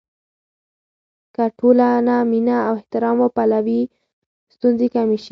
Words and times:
که 1.35 1.43
ټولنه 1.59 2.15
مینه 2.31 2.57
او 2.67 2.73
احترام 2.79 3.17
وپلوي، 3.21 3.81
ستونزې 4.53 4.87
کمې 4.95 5.17
شي. 5.23 5.29